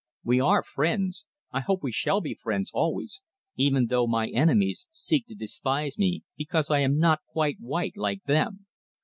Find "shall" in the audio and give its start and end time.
1.91-2.21